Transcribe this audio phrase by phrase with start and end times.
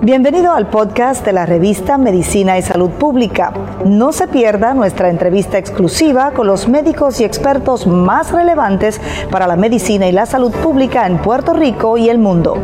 [0.00, 3.52] Bienvenido al podcast de la revista Medicina y Salud Pública.
[3.84, 9.00] No se pierda nuestra entrevista exclusiva con los médicos y expertos más relevantes
[9.32, 12.54] para la medicina y la salud pública en Puerto Rico y el mundo.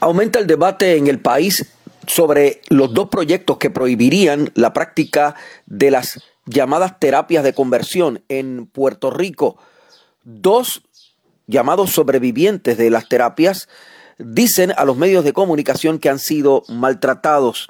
[0.00, 1.72] Aumenta el debate en el país
[2.04, 5.36] sobre los dos proyectos que prohibirían la práctica
[5.66, 9.56] de las llamadas terapias de conversión en Puerto Rico.
[10.24, 10.82] Dos
[11.46, 13.68] llamados sobrevivientes de las terapias
[14.18, 17.68] dicen a los medios de comunicación que han sido maltratados.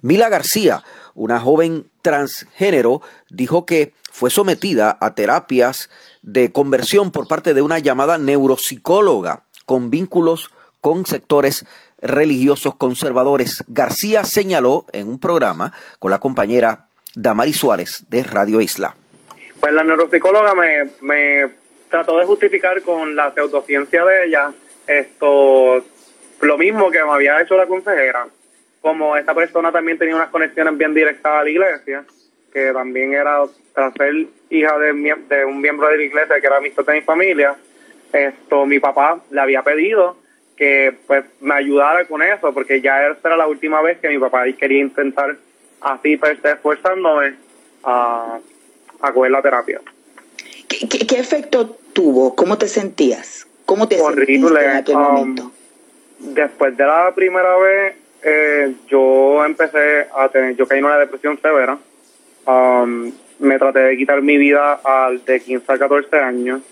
[0.00, 0.82] Mila García,
[1.14, 5.88] una joven transgénero, dijo que fue sometida a terapias
[6.22, 10.50] de conversión por parte de una llamada neuropsicóloga con vínculos
[10.80, 11.64] con sectores
[11.98, 13.64] religiosos conservadores.
[13.68, 18.94] García señaló en un programa con la compañera Damari Suárez de Radio Isla.
[19.60, 21.50] Pues la neuropsicóloga me,
[21.88, 24.52] trató de justificar con la pseudociencia de ella
[24.86, 25.84] esto
[26.40, 28.26] lo mismo que me había hecho la consejera.
[28.80, 32.04] Como esta persona también tenía unas conexiones bien directas a la iglesia,
[32.52, 34.92] que también era tras ser hija de,
[35.28, 37.54] de un miembro de la iglesia que era amigo de mi familia,
[38.12, 40.16] esto mi papá le había pedido
[40.56, 44.18] que pues me ayudara con eso, porque ya esta era la última vez que mi
[44.18, 45.36] papá quería intentar
[45.82, 47.34] así pues esforzándome
[47.84, 48.38] a,
[49.00, 49.80] a coger la terapia.
[50.68, 52.34] ¿Qué, qué, efecto tuvo?
[52.34, 53.46] ¿Cómo te sentías?
[53.66, 54.64] ¿Cómo te Horrible.
[54.64, 55.52] en aquel um, momento?
[56.18, 61.38] Después de la primera vez, eh, yo empecé a tener, yo caí en una depresión
[61.40, 61.78] severa.
[62.46, 66.62] Um, me traté de quitar mi vida al de 15 a 14 años,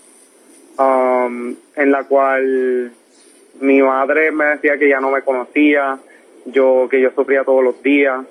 [0.77, 2.91] um, en la cual
[3.59, 5.99] mi madre me decía que ya no me conocía,
[6.45, 8.25] yo que yo sufría todos los días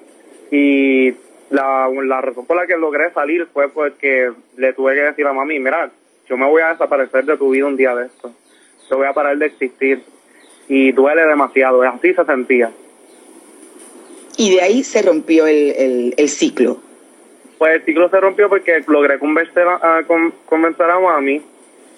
[0.50, 1.14] y
[1.50, 5.32] la, la razón por la que logré salir fue porque le tuve que decir a
[5.32, 5.90] mami, mira,
[6.28, 8.32] yo me voy a desaparecer de tu vida un día de esto.
[8.88, 10.02] Yo voy a parar de existir.
[10.68, 11.82] Y duele demasiado.
[11.82, 12.70] Así se sentía.
[14.36, 16.78] Y de ahí se rompió el, el, ciclo.
[17.58, 20.04] Pues el ciclo se rompió porque logré convencer a,
[20.46, 21.42] convencer a mami.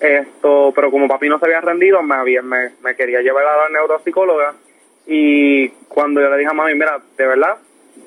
[0.00, 3.56] Esto, pero como papi no se había rendido, me, había, me, me quería llevar a
[3.58, 4.54] la neuropsicóloga.
[5.06, 7.58] Y cuando yo le dije a mami, mira, de verdad,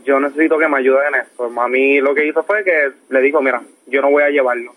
[0.05, 1.49] yo necesito que me ayude en esto.
[1.49, 4.73] Mami lo que hizo fue que le dijo, mira, yo no voy a llevarlo.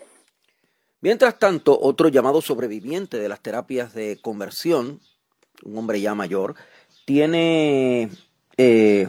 [1.01, 4.99] Mientras tanto, otro llamado sobreviviente de las terapias de conversión,
[5.63, 6.55] un hombre ya mayor,
[7.05, 8.09] tiene
[8.57, 9.07] eh,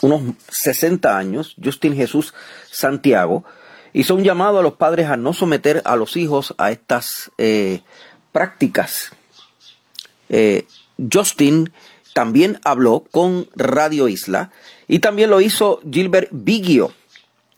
[0.00, 2.34] unos 60 años, Justin Jesús
[2.70, 3.44] Santiago,
[3.92, 7.82] hizo un llamado a los padres a no someter a los hijos a estas eh,
[8.32, 9.12] prácticas.
[10.28, 10.66] Eh,
[11.12, 11.72] Justin
[12.14, 14.50] también habló con Radio Isla
[14.92, 16.90] y también lo hizo Gilbert Biggio,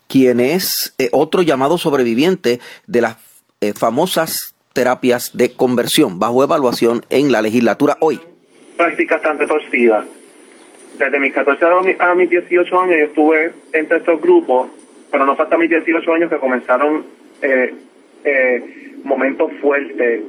[0.07, 3.17] quien es eh, otro llamado sobreviviente de las
[3.61, 8.21] eh, famosas terapias de conversión bajo evaluación en la legislatura hoy.
[8.77, 10.05] Práctica bastante torcida.
[10.97, 14.69] Desde mis 14 a mis 18 años yo estuve entre estos grupos,
[15.11, 17.05] pero no fue hasta mis 18 años que comenzaron
[17.43, 17.75] eh,
[19.03, 20.23] momentos fuertes,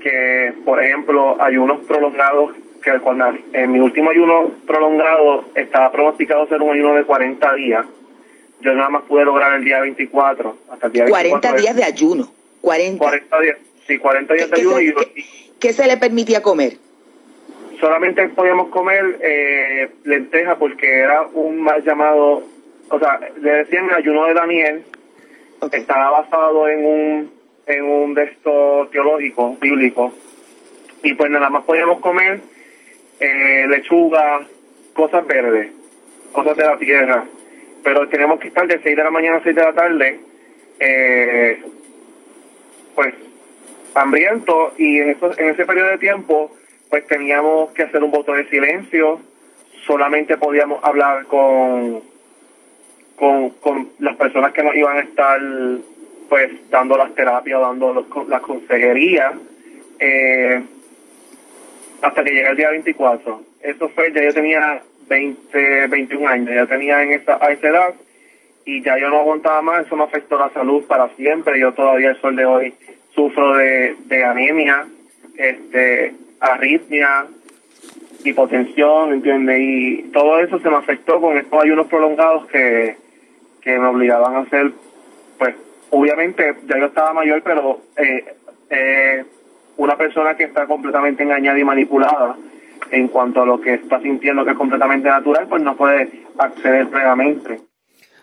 [0.00, 2.52] que por ejemplo ayunos prolongados,
[2.92, 7.86] que cuando en mi último ayuno prolongado estaba pronosticado ser un ayuno de 40 días
[8.60, 12.28] yo nada más pude lograr el día 24, hasta el día 40 días de ayuno.
[12.60, 12.98] 40.
[12.98, 14.80] 40 días, sí, 40 días de ayuno.
[14.80, 14.94] y,
[15.60, 16.74] ¿qué, se le permitía comer?
[17.78, 22.42] Solamente podíamos comer eh, lenteja porque era un mal llamado,
[22.90, 24.84] o sea, le decían el ayuno de Daniel,
[25.72, 30.12] estaba basado en un en un texto teológico, bíblico,
[31.02, 32.40] y pues nada más podíamos comer
[33.20, 34.46] eh, lechuga,
[34.92, 35.70] cosas verdes,
[36.32, 37.24] cosas de la tierra.
[37.82, 40.20] Pero tenemos que estar de 6 de la mañana a 6 de la tarde,
[40.80, 41.62] eh,
[42.94, 43.14] pues
[43.94, 44.74] hambriento.
[44.76, 46.52] Y en, en ese periodo de tiempo
[46.88, 49.20] pues teníamos que hacer un voto de silencio,
[49.86, 52.02] solamente podíamos hablar con,
[53.16, 55.40] con, con las personas que nos iban a estar
[56.28, 59.34] pues dando las terapias, dando los, las consejerías,
[59.98, 60.62] eh,
[62.02, 63.42] hasta que llega el día 24.
[63.62, 67.94] Eso fue, ya yo tenía 20, 21 años, ya tenía en esa, a esa edad
[68.64, 72.10] y ya yo no aguantaba más, eso me afectó la salud para siempre, yo todavía
[72.10, 72.74] el sol de hoy
[73.14, 74.86] sufro de, anemia,
[75.36, 77.26] este, arritmia,
[78.24, 79.58] hipotensión, ¿entiendes?
[79.60, 82.96] Y todo eso se me afectó con estos ayunos prolongados que,
[83.62, 84.72] que me obligaban a hacer,
[85.38, 85.54] pues,
[85.90, 88.34] obviamente ya yo estaba mayor, pero eh,
[88.68, 89.24] eh,
[89.78, 92.36] una persona que está completamente engañada y manipulada,
[92.90, 96.88] en cuanto a lo que está sintiendo que es completamente natural, pues no puede acceder
[96.88, 97.60] plenamente.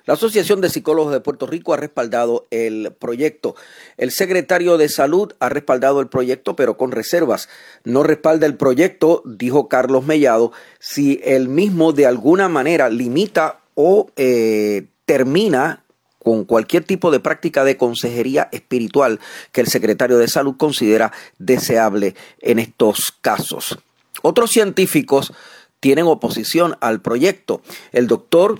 [0.05, 3.55] La Asociación de Psicólogos de Puerto Rico ha respaldado el proyecto.
[3.97, 7.49] El secretario de Salud ha respaldado el proyecto, pero con reservas.
[7.83, 14.11] No respalda el proyecto, dijo Carlos Mellado, si el mismo de alguna manera limita o
[14.15, 15.84] eh, termina
[16.25, 19.19] con cualquier tipo de práctica de consejería espiritual
[19.51, 23.77] que el secretario de Salud considera deseable en estos casos.
[24.23, 25.33] Otros científicos
[25.79, 27.61] tienen oposición al proyecto.
[27.91, 28.59] El doctor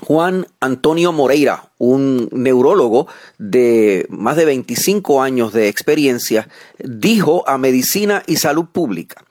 [0.00, 3.06] Juan Antonio Moreira, un neurólogo
[3.38, 6.48] de más de 25 años de experiencia,
[6.80, 9.24] dijo a Medicina y Salud Pública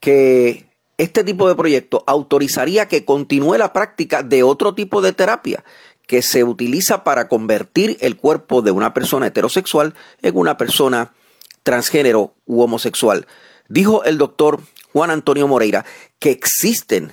[0.00, 0.66] que
[0.98, 5.62] este tipo de proyecto autorizaría que continúe la práctica de otro tipo de terapia
[6.06, 11.12] que se utiliza para convertir el cuerpo de una persona heterosexual en una persona
[11.62, 13.26] transgénero u homosexual.
[13.68, 14.60] Dijo el doctor
[14.92, 15.84] Juan Antonio Moreira
[16.18, 17.12] que existen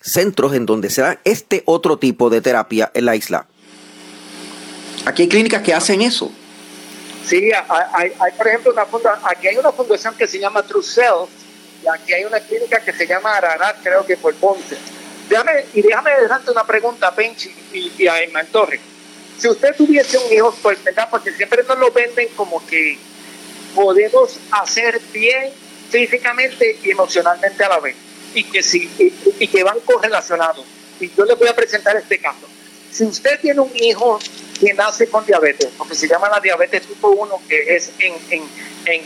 [0.00, 3.46] centros en donde se da este otro tipo de terapia en la isla.
[5.06, 6.32] Aquí hay clínicas que hacen eso.
[7.26, 11.30] Sí, hay, por ejemplo, una funda, aquí hay una fundación que se llama True Self
[11.82, 14.76] y aquí hay una clínica que se llama Ararat, creo que por Ponce.
[15.28, 18.80] Déjame, y déjame dejarte una pregunta a Penchi y, a Emma Torres.
[19.38, 21.08] Si usted tuviese un hijo, pues, ¿verdad?
[21.10, 22.98] Porque siempre nos lo venden como que
[23.74, 25.50] podemos hacer bien
[25.90, 27.96] físicamente y emocionalmente a la vez
[28.34, 28.90] y que, si,
[29.38, 30.64] y, que van correlacionados.
[31.00, 32.46] Y yo les voy a presentar este caso.
[32.90, 34.18] Si usted tiene un hijo
[34.60, 38.42] que nace con diabetes, porque se llama la diabetes tipo 1, que es en, en,
[38.86, 39.02] en,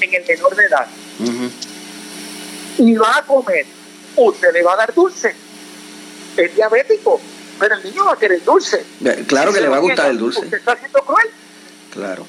[0.00, 0.86] en el menor de edad,
[2.78, 3.66] y va a comer,
[4.16, 5.34] usted le va a dar dulce.
[6.36, 7.20] Es diabético,
[7.58, 8.84] pero el niño va a querer dulce.
[9.26, 10.40] Claro que le va a gustar el dulce.
[10.40, 11.28] Usted está siendo cruel.
[11.92, 12.26] Claro.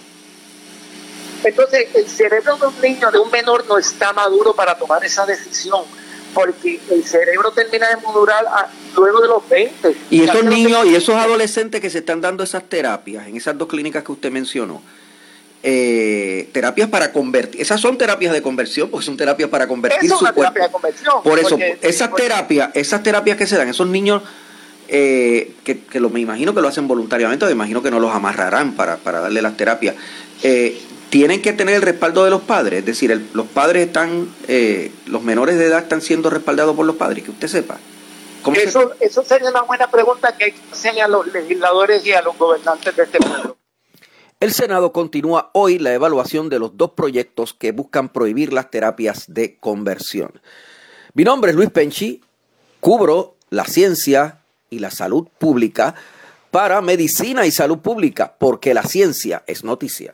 [1.43, 5.25] Entonces, el cerebro de un niño, de un menor, no está maduro para tomar esa
[5.25, 5.83] decisión
[6.33, 8.45] porque el cerebro termina de madurar
[8.95, 9.95] luego de los 20.
[10.11, 13.67] Y esos niños y esos adolescentes que se están dando esas terapias en esas dos
[13.67, 14.83] clínicas que usted mencionó,
[15.63, 20.19] eh, terapias para convertir, esas son terapias de conversión, porque son terapias para convertir su
[20.33, 20.59] cuerpo.
[20.59, 24.21] De conversión, Por eso, esas terapias, esas terapias que se dan, esos niños
[24.87, 28.13] eh, que, que lo, me imagino que lo hacen voluntariamente, me imagino que no los
[28.13, 29.95] amarrarán para, para darle las terapias.
[30.43, 34.91] Eh, tienen que tener el respaldo de los padres, es decir, los padres están, eh,
[35.05, 37.77] los menores de edad están siendo respaldados por los padres, que usted sepa.
[38.55, 42.21] Eso, eso sería una buena pregunta que hay que hacerle a los legisladores y a
[42.21, 43.56] los gobernantes de este pueblo.
[44.39, 49.25] El Senado continúa hoy la evaluación de los dos proyectos que buscan prohibir las terapias
[49.27, 50.39] de conversión.
[51.15, 52.21] Mi nombre es Luis Penchi,
[52.79, 55.95] cubro la ciencia y la salud pública
[56.51, 60.13] para medicina y salud pública, porque la ciencia es noticia.